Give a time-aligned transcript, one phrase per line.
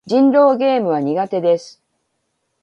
[0.07, 1.79] 人狼ゲームは苦手です。